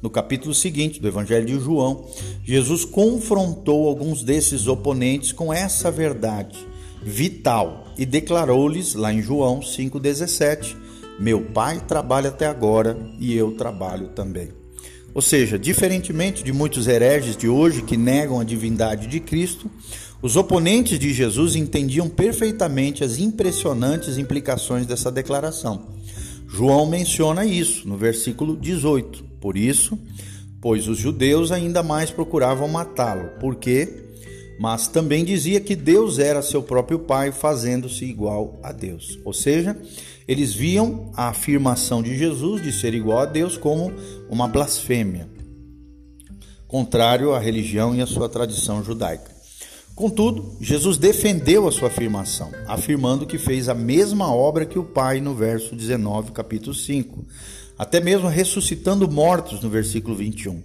No 0.00 0.10
capítulo 0.10 0.54
seguinte 0.54 1.00
do 1.00 1.08
Evangelho 1.08 1.46
de 1.46 1.58
João, 1.58 2.04
Jesus 2.44 2.84
confrontou 2.84 3.88
alguns 3.88 4.22
desses 4.22 4.68
oponentes 4.68 5.32
com 5.32 5.52
essa 5.52 5.90
verdade 5.90 6.67
vital 7.02 7.86
e 7.96 8.04
declarou-lhes, 8.04 8.94
lá 8.94 9.12
em 9.12 9.22
João 9.22 9.60
5,17: 9.60 10.76
Meu 11.18 11.40
pai 11.40 11.80
trabalha 11.86 12.28
até 12.28 12.46
agora 12.46 12.98
e 13.18 13.34
eu 13.34 13.52
trabalho 13.52 14.08
também. 14.08 14.48
Ou 15.14 15.22
seja, 15.22 15.58
diferentemente 15.58 16.44
de 16.44 16.52
muitos 16.52 16.86
hereges 16.86 17.36
de 17.36 17.48
hoje 17.48 17.82
que 17.82 17.96
negam 17.96 18.38
a 18.38 18.44
divindade 18.44 19.06
de 19.06 19.18
Cristo, 19.18 19.70
os 20.20 20.36
oponentes 20.36 20.98
de 20.98 21.12
Jesus 21.12 21.56
entendiam 21.56 22.08
perfeitamente 22.08 23.04
as 23.04 23.18
impressionantes 23.18 24.18
implicações 24.18 24.86
dessa 24.86 25.10
declaração. 25.10 25.86
João 26.48 26.86
menciona 26.86 27.44
isso 27.44 27.86
no 27.86 27.96
versículo 27.96 28.56
18. 28.56 29.24
Por 29.40 29.56
isso, 29.56 29.98
pois 30.60 30.88
os 30.88 30.98
judeus 30.98 31.52
ainda 31.52 31.82
mais 31.82 32.10
procuravam 32.10 32.66
matá-lo. 32.66 33.28
Por 33.38 33.56
quê? 33.56 34.07
Mas 34.58 34.88
também 34.88 35.24
dizia 35.24 35.60
que 35.60 35.76
Deus 35.76 36.18
era 36.18 36.42
seu 36.42 36.62
próprio 36.62 36.98
Pai, 36.98 37.30
fazendo-se 37.30 38.04
igual 38.04 38.58
a 38.62 38.72
Deus. 38.72 39.18
Ou 39.24 39.32
seja, 39.32 39.76
eles 40.26 40.52
viam 40.52 41.10
a 41.14 41.28
afirmação 41.28 42.02
de 42.02 42.18
Jesus 42.18 42.60
de 42.62 42.72
ser 42.72 42.92
igual 42.92 43.20
a 43.20 43.24
Deus 43.24 43.56
como 43.56 43.92
uma 44.28 44.48
blasfêmia, 44.48 45.28
contrário 46.66 47.34
à 47.34 47.38
religião 47.38 47.94
e 47.94 48.02
à 48.02 48.06
sua 48.06 48.28
tradição 48.28 48.82
judaica. 48.82 49.38
Contudo, 49.94 50.56
Jesus 50.60 50.96
defendeu 50.96 51.66
a 51.66 51.72
sua 51.72 51.88
afirmação, 51.88 52.52
afirmando 52.66 53.26
que 53.26 53.38
fez 53.38 53.68
a 53.68 53.74
mesma 53.74 54.32
obra 54.32 54.66
que 54.66 54.78
o 54.78 54.84
Pai 54.84 55.20
no 55.20 55.34
verso 55.34 55.74
19, 55.74 56.32
capítulo 56.32 56.74
5, 56.74 57.24
até 57.76 58.00
mesmo 58.00 58.28
ressuscitando 58.28 59.10
mortos 59.10 59.60
no 59.60 59.70
versículo 59.70 60.14
21 60.14 60.62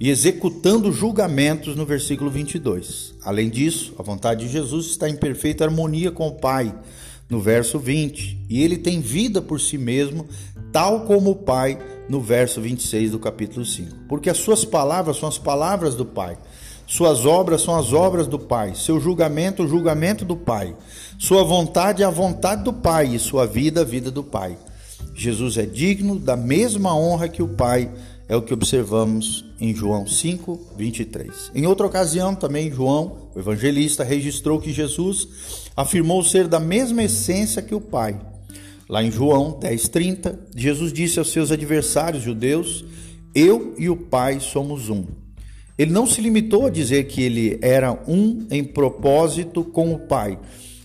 e 0.00 0.10
executando 0.10 0.92
julgamentos 0.92 1.74
no 1.74 1.84
versículo 1.84 2.30
22. 2.30 3.14
Além 3.22 3.48
disso, 3.48 3.94
a 3.98 4.02
vontade 4.02 4.46
de 4.46 4.52
Jesus 4.52 4.86
está 4.86 5.08
em 5.08 5.16
perfeita 5.16 5.64
harmonia 5.64 6.10
com 6.10 6.28
o 6.28 6.34
Pai 6.34 6.74
no 7.28 7.40
verso 7.40 7.78
20, 7.78 8.46
e 8.48 8.62
ele 8.62 8.78
tem 8.78 9.00
vida 9.00 9.42
por 9.42 9.60
si 9.60 9.76
mesmo, 9.76 10.26
tal 10.72 11.00
como 11.00 11.32
o 11.32 11.36
Pai 11.36 11.78
no 12.08 12.22
verso 12.22 12.60
26 12.60 13.10
do 13.10 13.18
capítulo 13.18 13.66
5. 13.66 13.94
Porque 14.08 14.30
as 14.30 14.38
suas 14.38 14.64
palavras 14.64 15.18
são 15.18 15.28
as 15.28 15.36
palavras 15.36 15.94
do 15.94 16.06
Pai. 16.06 16.38
Suas 16.86 17.26
obras 17.26 17.60
são 17.60 17.76
as 17.76 17.92
obras 17.92 18.26
do 18.26 18.38
Pai, 18.38 18.74
seu 18.74 18.98
julgamento, 18.98 19.62
o 19.62 19.68
julgamento 19.68 20.24
do 20.24 20.34
Pai, 20.34 20.74
sua 21.18 21.42
vontade 21.42 22.02
é 22.02 22.06
a 22.06 22.10
vontade 22.10 22.62
do 22.62 22.72
Pai 22.72 23.14
e 23.14 23.18
sua 23.18 23.44
vida, 23.44 23.80
a 23.80 23.84
vida 23.84 24.08
do 24.08 24.22
Pai. 24.22 24.56
Jesus 25.14 25.58
é 25.58 25.66
digno 25.66 26.16
da 26.16 26.36
mesma 26.36 26.96
honra 26.96 27.28
que 27.28 27.42
o 27.42 27.48
Pai, 27.48 27.90
é 28.28 28.36
o 28.36 28.42
que 28.42 28.52
observamos 28.52 29.44
em 29.58 29.74
João 29.74 30.06
5, 30.06 30.74
23. 30.76 31.50
Em 31.54 31.66
outra 31.66 31.86
ocasião, 31.86 32.34
também 32.34 32.70
João, 32.70 33.30
o 33.34 33.38
evangelista, 33.38 34.04
registrou 34.04 34.60
que 34.60 34.70
Jesus 34.70 35.28
afirmou 35.74 36.22
ser 36.22 36.46
da 36.46 36.60
mesma 36.60 37.02
essência 37.02 37.62
que 37.62 37.74
o 37.74 37.80
Pai. 37.80 38.20
Lá 38.86 39.02
em 39.02 39.10
João 39.10 39.58
10, 39.58 39.88
30, 39.88 40.38
Jesus 40.54 40.92
disse 40.92 41.18
aos 41.18 41.32
seus 41.32 41.50
adversários 41.50 42.22
judeus: 42.22 42.84
Eu 43.34 43.74
e 43.78 43.88
o 43.88 43.96
Pai 43.96 44.40
somos 44.40 44.90
um. 44.90 45.06
Ele 45.78 45.92
não 45.92 46.06
se 46.06 46.20
limitou 46.20 46.66
a 46.66 46.70
dizer 46.70 47.04
que 47.04 47.22
ele 47.22 47.58
era 47.62 47.92
um 48.06 48.46
em 48.50 48.64
propósito 48.64 49.64
com 49.64 49.94
o 49.94 49.98
Pai. 49.98 50.38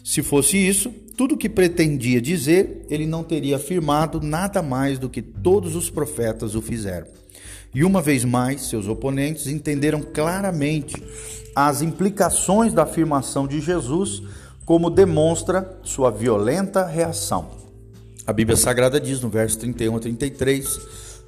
Se 0.03 0.21
fosse 0.21 0.57
isso, 0.57 0.93
tudo 1.15 1.36
o 1.36 1.38
que 1.38 1.48
pretendia 1.48 2.22
dizer, 2.22 2.86
ele 2.89 3.05
não 3.05 3.24
teria 3.24 3.58
afirmado 3.58 4.20
nada 4.20 4.62
mais 4.62 4.98
do 4.98 5.10
que 5.10 5.22
todos 5.22 5.75
os 5.75 5.89
profetas 5.89 6.55
o 6.55 6.62
fizeram. 6.62 7.08
E 7.74 7.84
uma 7.84 8.01
vez 8.01 8.24
mais, 8.24 8.62
seus 8.63 8.88
oponentes 8.88 9.48
entenderam 9.48 10.01
claramente 10.01 11.01
as 11.55 11.82
implicações 11.82 12.74
da 12.74 12.84
afirmação 12.84 13.48
de 13.48 13.60
Jesus, 13.60 14.24
como 14.65 14.89
demonstra 14.89 15.79
sua 15.84 16.10
violenta 16.10 16.86
reação. 16.86 17.51
A 18.25 18.32
Bíblia 18.32 18.55
Sagrada 18.55 19.00
diz 19.00 19.20
no 19.22 19.29
verso 19.29 19.60
31 19.60 19.98
a 19.98 20.00
33: 20.00 20.79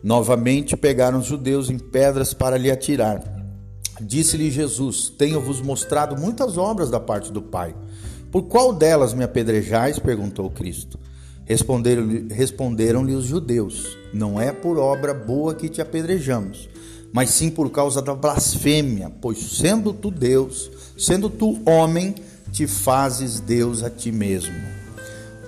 Novamente 0.03 0.77
pegaram 0.77 1.19
os 1.19 1.25
judeus 1.25 1.69
em 1.69 1.77
pedras 1.77 2.33
para 2.33 2.57
lhe 2.57 2.71
atirar. 2.71 3.21
Disse-lhe 3.99 4.49
Jesus: 4.49 5.09
Tenho-vos 5.09 5.61
mostrado 5.61 6.15
muitas 6.15 6.57
obras 6.57 6.89
da 6.89 6.99
parte 6.99 7.31
do 7.31 7.41
Pai. 7.41 7.75
Por 8.35 8.43
qual 8.43 8.73
delas 8.73 9.13
me 9.13 9.23
apedrejais? 9.23 9.97
perguntou 9.97 10.49
Cristo. 10.49 10.99
Responderam-lhe 11.45 12.33
responderam 12.33 13.03
os 13.03 13.23
judeus: 13.23 13.97
Não 14.13 14.41
é 14.41 14.51
por 14.51 14.77
obra 14.77 15.13
boa 15.13 15.55
que 15.55 15.69
te 15.69 15.81
apedrejamos, 15.81 16.67
mas 17.13 17.29
sim 17.29 17.49
por 17.49 17.69
causa 17.69 18.01
da 18.01 18.13
blasfêmia, 18.13 19.09
pois 19.21 19.37
sendo 19.37 19.93
tu 19.93 20.11
Deus, 20.11 20.69
sendo 20.97 21.29
tu 21.29 21.61
homem, 21.65 22.13
te 22.51 22.67
fazes 22.67 23.39
Deus 23.39 23.83
a 23.83 23.89
ti 23.89 24.11
mesmo. 24.11 24.53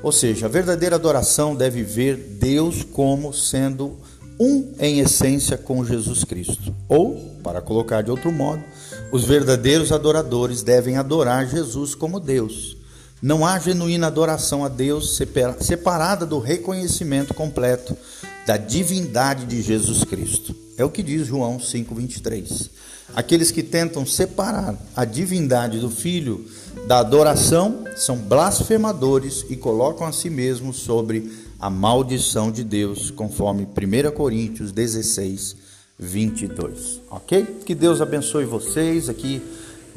Ou 0.01 0.13
seja, 0.13 0.45
a 0.45 0.49
verdadeira 0.49 0.95
adoração 0.95 1.57
deve 1.57 1.83
ver 1.83 2.15
Deus 2.39 2.85
como 2.85 3.33
sendo 3.33 3.97
um 4.39 4.71
em 4.79 4.99
essência 4.99 5.57
com 5.57 5.83
Jesus 5.83 6.23
Cristo. 6.23 6.73
Ou, 6.87 7.35
para 7.43 7.61
colocar 7.61 8.01
de 8.01 8.11
outro 8.11 8.31
modo, 8.31 8.63
os 9.11 9.25
verdadeiros 9.25 9.91
adoradores 9.91 10.63
devem 10.63 10.95
adorar 10.95 11.49
Jesus 11.49 11.93
como 11.93 12.17
Deus. 12.17 12.76
Não 13.21 13.45
há 13.45 13.57
genuína 13.57 14.07
adoração 14.07 14.63
a 14.63 14.69
Deus 14.69 15.19
separada 15.59 16.25
do 16.25 16.37
reconhecimento 16.39 17.33
completo 17.33 17.97
da 18.45 18.57
divindade 18.57 19.45
de 19.45 19.61
Jesus 19.61 20.03
Cristo. 20.03 20.55
É 20.77 20.85
o 20.85 20.89
que 20.89 21.01
diz 21.01 21.25
João 21.25 21.59
5:23. 21.59 22.69
Aqueles 23.15 23.49
que 23.49 23.63
tentam 23.63 24.05
separar 24.05 24.77
a 24.95 25.03
divindade 25.03 25.79
do 25.79 25.89
Filho 25.89 26.45
da 26.87 26.99
adoração 26.99 27.83
são 27.95 28.17
blasfemadores 28.17 29.43
e 29.49 29.55
colocam 29.55 30.05
a 30.05 30.11
si 30.11 30.29
mesmos 30.29 30.77
sobre 30.77 31.31
a 31.59 31.69
maldição 31.69 32.51
de 32.51 32.63
Deus, 32.63 33.09
conforme 33.09 33.65
1 33.65 34.11
Coríntios 34.11 34.71
16, 34.71 35.55
22. 35.97 37.01
Ok? 37.09 37.61
Que 37.65 37.73
Deus 37.73 37.99
abençoe 37.99 38.45
vocês. 38.45 39.09
Aqui 39.09 39.41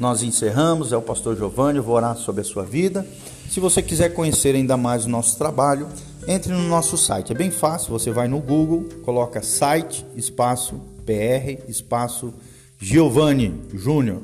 nós 0.01 0.23
encerramos. 0.23 0.93
É 0.93 0.97
o 0.97 1.03
pastor 1.03 1.37
Giovanni. 1.37 1.79
Eu 1.79 1.85
vou 1.85 1.95
orar 1.95 2.17
sobre 2.17 2.41
a 2.41 2.45
sua 2.45 2.65
vida. 2.65 3.07
Se 3.51 3.61
você 3.61 3.83
quiser 3.83 4.15
conhecer 4.15 4.55
ainda 4.55 4.77
mais 4.77 5.05
o 5.05 5.11
nosso 5.11 5.37
trabalho, 5.37 5.87
entre 6.27 6.53
no 6.53 6.67
nosso 6.67 6.97
site. 6.97 7.33
É 7.33 7.35
bem 7.35 7.51
fácil. 7.51 7.91
Você 7.91 8.11
vai 8.11 8.27
no 8.27 8.41
Google, 8.41 8.89
coloca 9.05 9.43
site, 9.43 10.05
espaço 10.17 10.81
PR, 11.05 11.69
espaço 11.69 12.33
Giovanni 12.79 13.55
Júnior. 13.75 14.23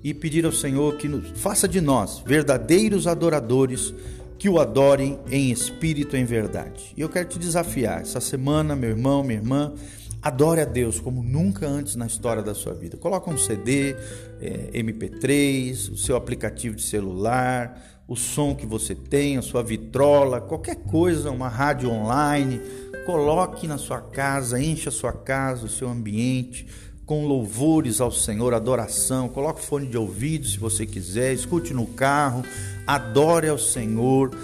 e 0.03 0.11
pedir 0.11 0.43
ao 0.43 0.51
Senhor 0.51 0.97
que 0.97 1.07
nos 1.07 1.39
faça 1.39 1.67
de 1.67 1.79
nós 1.81 2.23
verdadeiros 2.25 3.05
adoradores 3.05 3.93
que 4.45 4.49
o 4.49 4.59
adorem 4.59 5.17
em 5.31 5.49
espírito 5.49 6.15
e 6.15 6.19
em 6.19 6.23
verdade. 6.23 6.93
E 6.95 7.01
eu 7.01 7.09
quero 7.09 7.27
te 7.27 7.39
desafiar 7.39 8.01
essa 8.01 8.21
semana, 8.21 8.75
meu 8.75 8.91
irmão, 8.91 9.23
minha 9.23 9.39
irmã, 9.39 9.73
adore 10.21 10.61
a 10.61 10.65
Deus 10.65 10.99
como 10.99 11.23
nunca 11.23 11.65
antes 11.65 11.95
na 11.95 12.05
história 12.05 12.43
da 12.43 12.53
sua 12.53 12.75
vida. 12.75 12.95
Coloca 12.95 13.27
um 13.31 13.39
CD, 13.39 13.95
é, 14.39 14.69
MP3, 14.71 15.93
o 15.93 15.97
seu 15.97 16.15
aplicativo 16.15 16.75
de 16.75 16.83
celular, 16.83 18.03
o 18.07 18.15
som 18.15 18.53
que 18.53 18.67
você 18.67 18.93
tem, 18.93 19.35
a 19.35 19.41
sua 19.41 19.63
vitrola, 19.63 20.39
qualquer 20.39 20.75
coisa, 20.75 21.31
uma 21.31 21.49
rádio 21.49 21.89
online, 21.89 22.61
coloque 23.03 23.65
na 23.65 23.79
sua 23.79 23.99
casa, 23.99 24.61
encha 24.61 24.89
a 24.89 24.93
sua 24.93 25.11
casa, 25.11 25.65
o 25.65 25.69
seu 25.69 25.89
ambiente 25.89 26.67
com 27.05 27.25
louvores 27.25 28.01
ao 28.01 28.11
Senhor, 28.11 28.53
adoração. 28.53 29.29
Coloque 29.29 29.63
fone 29.63 29.87
de 29.87 29.97
ouvido 29.97 30.47
se 30.47 30.57
você 30.57 30.85
quiser, 30.85 31.33
escute 31.33 31.73
no 31.73 31.85
carro, 31.85 32.43
adore 32.85 33.47
ao 33.47 33.57
Senhor. 33.57 34.35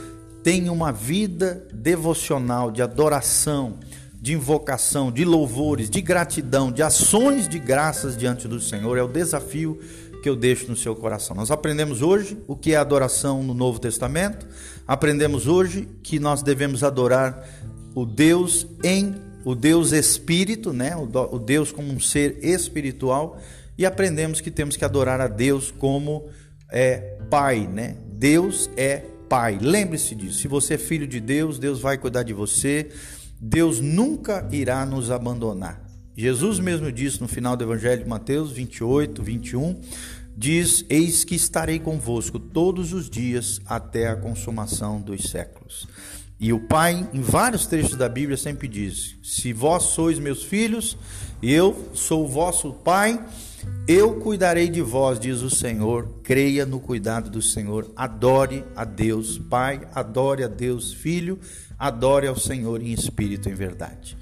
Tenha 0.44 0.72
uma 0.72 0.92
vida 0.92 1.66
devocional 1.74 2.72
de 2.72 2.82
adoração, 2.82 3.80
de 4.22 4.34
invocação, 4.34 5.12
de 5.12 5.26
louvores, 5.26 5.90
de 5.90 6.02
gratidão, 6.02 6.72
de 6.72 6.84
ações 6.84 7.48
de 7.48 7.58
graças 7.58 8.16
diante 8.16 8.48
do 8.48 8.60
Senhor. 8.60 8.98
É 8.98 9.04
o 9.04 9.08
desafio 9.08 9.80
que 10.22 10.30
eu 10.30 10.36
deixo 10.36 10.68
no 10.68 10.76
seu 10.76 10.96
coração. 10.96 11.36
Nós 11.36 11.50
aprendemos 11.50 12.04
hoje 12.04 12.38
o 12.48 12.56
que 12.56 12.74
é 12.74 12.78
adoração 12.78 13.42
no 13.42 13.56
Novo 13.56 13.80
Testamento. 13.80 14.48
Aprendemos 14.88 15.48
hoje 15.48 15.88
que 16.04 16.20
nós 16.20 16.44
devemos 16.44 16.84
adorar 16.84 17.44
o 17.96 18.06
Deus 18.06 18.68
em 18.84 19.16
o 19.44 19.56
Deus 19.56 19.92
Espírito, 19.92 20.72
né? 20.74 20.96
o 20.96 21.40
Deus 21.40 21.72
como 21.72 21.92
um 21.92 22.00
ser 22.00 22.44
espiritual, 22.44 23.40
e 23.78 23.86
aprendemos 23.86 24.42
que 24.42 24.52
temos 24.52 24.78
que 24.78 24.86
adorar 24.86 25.20
a 25.22 25.28
Deus 25.28 25.72
como 25.72 26.30
é, 26.72 27.18
Pai. 27.30 27.68
Né? 27.68 27.98
Deus 28.14 28.70
é 28.78 29.04
Pai. 29.28 29.58
Lembre-se 29.62 30.14
disso. 30.14 30.40
Se 30.40 30.48
você 30.48 30.76
é 30.76 30.78
filho 30.78 31.08
de 31.08 31.20
Deus, 31.20 31.58
Deus 31.58 31.80
vai 31.80 31.98
cuidar 31.98 32.24
de 32.24 32.34
você. 32.34 32.90
Deus 33.40 33.80
nunca 33.80 34.48
irá 34.52 34.86
nos 34.86 35.10
abandonar. 35.10 35.82
Jesus 36.16 36.60
mesmo 36.60 36.92
disse 36.92 37.22
no 37.22 37.28
final 37.28 37.56
do 37.58 37.64
Evangelho 37.64 38.04
de 38.04 38.10
Mateus 38.10 38.52
28, 38.52 39.24
21, 39.24 39.82
diz: 40.38 40.86
Eis 40.90 41.24
que 41.24 41.34
estarei 41.34 41.80
convosco 41.80 42.38
todos 42.38 42.94
os 42.94 43.10
dias 43.10 43.60
até 43.66 44.08
a 44.08 44.16
consumação 44.16 45.02
dos 45.02 45.30
séculos. 45.30 45.88
E 46.42 46.52
o 46.52 46.60
Pai, 46.60 47.08
em 47.14 47.22
vários 47.22 47.68
trechos 47.68 47.96
da 47.96 48.10
Bíblia, 48.10 48.36
sempre 48.36 48.68
diz: 48.68 49.16
Se 49.22 49.54
vós 49.54 49.84
sois 49.84 50.18
meus 50.18 50.44
filhos, 50.44 50.98
eu 51.42 51.92
sou 51.94 52.26
o 52.26 52.28
vosso 52.28 52.74
Pai, 52.74 53.24
eu 53.88 54.16
cuidarei 54.16 54.68
de 54.68 54.82
vós, 54.82 55.20
diz 55.20 55.42
o 55.42 55.52
Senhor. 55.52 56.08
Creia 56.24 56.66
no 56.66 56.80
cuidado 56.80 57.30
do 57.30 57.44
Senhor, 57.44 57.92
adore 57.96 58.64
a 58.76 58.84
Deus 58.84 59.38
Pai, 59.38 59.82
adore 59.94 60.44
a 60.44 60.48
Deus 60.48 60.92
Filho, 60.92 61.38
adore 61.78 62.26
ao 62.26 62.36
Senhor 62.36 62.82
em 62.82 62.92
espírito 62.92 63.48
e 63.48 63.52
em 63.52 63.56
verdade. 63.56 64.18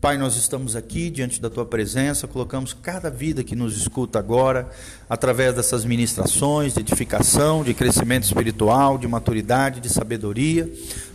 Pai, 0.00 0.16
nós 0.16 0.34
estamos 0.34 0.74
aqui 0.74 1.10
diante 1.10 1.42
da 1.42 1.50
tua 1.50 1.66
presença, 1.66 2.26
colocamos 2.26 2.72
cada 2.72 3.10
vida 3.10 3.44
que 3.44 3.54
nos 3.54 3.76
escuta 3.76 4.18
agora, 4.18 4.70
através 5.10 5.54
dessas 5.54 5.84
ministrações 5.84 6.72
de 6.72 6.80
edificação, 6.80 7.62
de 7.62 7.74
crescimento 7.74 8.24
espiritual, 8.24 8.96
de 8.96 9.06
maturidade, 9.06 9.78
de 9.78 9.90
sabedoria. 9.90 10.72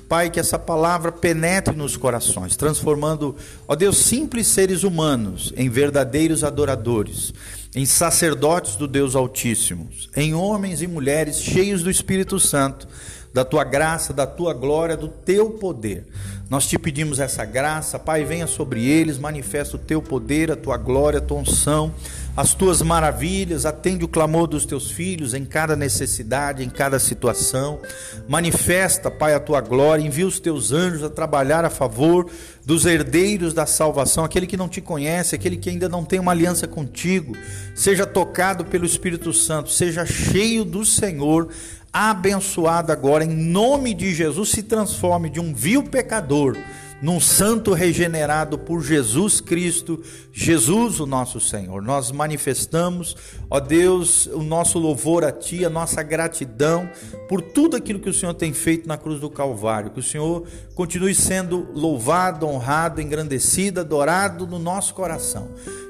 Pai, 0.08 0.30
que 0.30 0.40
essa 0.40 0.60
palavra 0.60 1.12
penetre 1.12 1.76
nos 1.76 1.98
corações, 1.98 2.56
transformando, 2.56 3.36
ó 3.68 3.76
Deus, 3.76 3.98
simples 3.98 4.48
seres 4.48 4.84
humanos 4.84 5.54
em 5.58 5.70
verdadeiros 5.70 6.44
adoradores, 6.44 7.34
em 7.76 7.86
sacerdotes 7.86 8.76
do 8.76 8.88
Deus 8.88 9.16
Altíssimo, 9.16 9.90
em 10.16 10.34
homens 10.34 10.82
e 10.82 10.88
mulheres 10.88 11.42
cheios 11.42 11.84
do 11.84 11.90
Espírito 11.90 12.40
Santo 12.40 12.88
da 13.36 13.44
tua 13.44 13.66
graça, 13.66 14.14
da 14.14 14.26
tua 14.26 14.54
glória, 14.54 14.96
do 14.96 15.10
teu 15.10 15.50
poder. 15.50 16.06
Nós 16.50 16.68
te 16.68 16.80
pedimos 16.80 17.20
essa 17.20 17.44
graça, 17.44 18.00
Pai, 18.00 18.24
venha 18.24 18.48
sobre 18.48 18.88
eles, 18.88 19.18
manifesta 19.18 19.76
o 19.76 19.80
teu 19.80 20.02
poder, 20.02 20.50
a 20.50 20.56
tua 20.56 20.78
glória, 20.78 21.20
a 21.20 21.22
tua 21.22 21.40
unção, 21.40 21.94
as 22.36 22.54
tuas 22.54 22.82
maravilhas, 22.82 23.66
atende 23.66 24.04
o 24.04 24.10
clamor 24.10 24.48
dos 24.48 24.66
teus 24.66 24.92
filhos 24.92 25.34
em 25.34 25.46
cada 25.46 25.76
necessidade, 25.76 26.64
em 26.64 26.70
cada 26.70 27.00
situação. 27.00 27.80
Manifesta, 28.28 29.10
Pai, 29.10 29.34
a 29.34 29.40
tua 29.40 29.62
glória, 29.62 30.04
envia 30.04 30.28
os 30.28 30.40
teus 30.40 30.74
anjos 30.74 31.04
a 31.04 31.10
trabalhar 31.10 31.64
a 31.64 31.70
favor 31.70 32.30
dos 32.66 32.86
herdeiros 32.86 33.54
da 33.54 33.66
salvação, 33.66 34.26
aquele 34.26 34.48
que 34.48 34.58
não 34.58 34.68
te 34.68 34.82
conhece, 34.82 35.34
aquele 35.34 35.56
que 35.56 35.70
ainda 35.70 35.88
não 35.88 36.04
tem 36.04 36.20
uma 36.20 36.32
aliança 36.32 36.68
contigo. 36.68 37.38
Seja 37.74 38.06
tocado 38.06 38.66
pelo 38.66 38.86
Espírito 38.86 39.32
Santo, 39.32 39.70
seja 39.70 40.06
cheio 40.06 40.66
do 40.66 40.86
Senhor 40.86 41.50
abençoado 41.94 42.92
agora, 42.92 43.24
em 43.24 43.30
nome 43.30 43.94
de 43.94 44.14
Jesus, 44.14 44.50
se 44.50 44.62
transforme 44.62 45.30
de 45.30 45.40
um 45.40 45.54
vil 45.54 45.84
pecador 45.84 46.58
num 47.06 47.20
santo 47.20 47.72
regenerado 47.72 48.58
por 48.58 48.82
Jesus 48.82 49.40
Cristo, 49.40 50.02
Jesus, 50.34 51.00
o 51.00 51.06
nosso 51.06 51.40
Senhor. 51.40 51.80
Nós 51.84 52.12
manifestamos, 52.12 53.16
ó 53.48 53.60
Deus, 53.60 54.26
o 54.26 54.42
nosso 54.42 54.80
louvor 54.80 55.24
a 55.24 55.32
Ti, 55.32 55.64
a 55.64 55.70
nossa 55.70 56.02
gratidão 56.02 56.90
por 57.30 57.44
tudo 57.44 57.78
aquilo 57.78 58.00
que 58.00 58.10
o 58.10 58.14
Senhor 58.14 58.34
tem 58.34 58.54
feito 58.54 58.88
na 58.88 58.98
cruz 58.98 59.20
do 59.20 59.30
Calvário. 59.30 59.92
Que 59.92 60.00
o 60.00 60.04
Senhor 60.04 60.48
continue 60.74 61.14
sendo 61.14 61.68
louvado, 61.76 62.48
honrado, 62.48 63.00
engrandecido, 63.00 63.82
adorado 63.82 64.48
no 64.48 64.58
nosso 64.58 64.96
coração. 64.96 65.50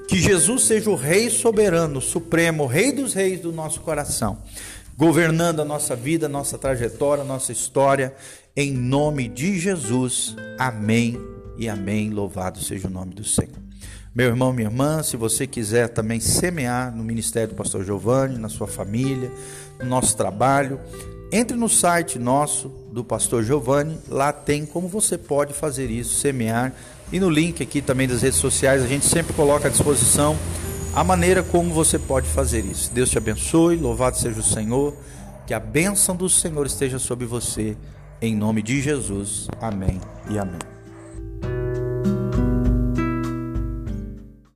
Que 0.10 0.18
Jesus 0.20 0.64
seja 0.64 0.90
o 0.90 0.96
Rei 0.96 1.30
soberano, 1.30 2.02
supremo, 2.02 2.66
Rei 2.66 2.92
dos 2.92 3.14
Reis 3.14 3.40
do 3.40 3.54
nosso 3.54 3.80
coração 3.80 4.40
governando 4.98 5.60
a 5.60 5.66
nossa 5.66 5.94
vida, 5.94 6.28
a 6.28 6.30
nossa 6.30 6.58
trajetória, 6.58 7.22
a 7.22 7.28
nossa 7.28 7.52
história, 7.52 8.16
em 8.56 8.72
nome 8.72 9.28
de 9.28 9.60
Jesus. 9.60 10.36
Amém 10.58 11.20
e 11.58 11.68
amém. 11.68 12.10
Louvado 12.10 12.60
seja 12.60 12.88
o 12.88 12.92
nome 12.92 13.14
do 13.14 13.24
Senhor. 13.24 13.66
Meu 14.14 14.28
irmão, 14.28 14.54
minha 14.54 14.70
irmã, 14.70 15.04
se 15.04 15.18
você 15.18 15.46
quiser 15.46 15.90
também 15.90 16.22
semear 16.22 16.96
no 16.96 17.04
ministério 17.04 17.50
do 17.50 17.56
pastor 17.56 17.84
Giovanni, 17.84 18.38
na 18.38 18.48
sua 18.48 18.66
família, 18.66 19.30
no 19.78 19.88
nosso 19.88 20.16
trabalho, 20.16 20.80
entre 21.34 21.58
no 21.58 21.68
site 21.68 22.18
nosso 22.18 22.70
do 22.94 23.04
pastor 23.04 23.44
Giovanni, 23.44 24.00
lá 24.08 24.32
tem 24.32 24.66
como 24.66 24.88
você 24.88 25.18
pode 25.18 25.54
fazer 25.54 25.92
isso, 25.92 26.16
semear. 26.16 26.74
E 27.12 27.20
no 27.20 27.30
link 27.30 27.62
aqui 27.62 27.82
também 27.82 28.08
das 28.08 28.22
redes 28.22 28.40
sociais, 28.40 28.82
a 28.82 28.88
gente 28.88 29.06
sempre 29.06 29.34
coloca 29.34 29.68
à 29.68 29.72
disposição 29.72 30.38
a 30.96 31.04
maneira 31.04 31.44
como 31.44 31.74
você 31.74 32.00
pode 32.00 32.30
fazer 32.30 32.64
isso. 32.64 32.90
Deus 32.94 33.10
te 33.10 33.18
abençoe, 33.18 33.76
louvado 33.76 34.18
seja 34.18 34.40
o 34.40 34.44
Senhor, 34.44 34.96
que 35.46 35.54
a 35.54 35.60
bênção 35.60 36.16
do 36.16 36.30
Senhor 36.30 36.66
esteja 36.66 36.98
sobre 36.98 37.26
você, 37.26 37.76
em 38.22 38.36
nome 38.36 38.62
de 38.62 38.82
Jesus. 38.82 39.48
Amém 39.62 40.00
e 40.30 40.38
amém. 40.38 40.75